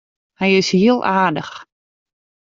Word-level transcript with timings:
Hy 0.39 0.49
is 0.61 0.69
hiel 0.77 0.99
aardich. 1.17 1.55